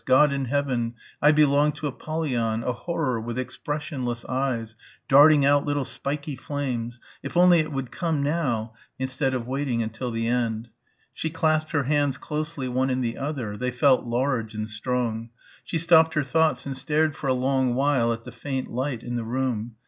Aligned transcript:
God 0.15 0.33
in 0.33 0.45
heaven.... 0.45 0.95
I 1.21 1.31
belong 1.31 1.73
to 1.73 1.85
Apollyon... 1.85 2.63
a 2.63 2.73
horror 2.73 3.21
with 3.21 3.37
expressionless 3.37 4.25
eyes... 4.25 4.75
darting 5.07 5.45
out 5.45 5.63
little 5.63 5.85
spiky 5.85 6.35
flames... 6.35 6.99
if 7.21 7.37
only 7.37 7.59
it 7.59 7.71
would 7.71 7.91
come 7.91 8.23
now... 8.23 8.73
instead 8.97 9.35
of 9.35 9.45
waiting 9.45 9.83
until 9.83 10.09
the 10.09 10.27
end.... 10.27 10.69
She 11.13 11.29
clasped 11.29 11.69
her 11.73 11.83
hands 11.83 12.17
closely 12.17 12.67
one 12.67 12.89
in 12.89 13.01
the 13.01 13.15
other. 13.19 13.55
They 13.57 13.69
felt 13.69 14.03
large 14.07 14.55
and 14.55 14.67
strong. 14.67 15.29
She 15.63 15.77
stopped 15.77 16.15
her 16.15 16.23
thoughts 16.23 16.65
and 16.65 16.75
stared 16.75 17.15
for 17.15 17.27
a 17.27 17.33
long 17.33 17.75
while 17.75 18.11
at 18.11 18.23
the 18.23 18.31
faint 18.31 18.71
light 18.71 19.03
in 19.03 19.17
the 19.17 19.23
room.... 19.23 19.75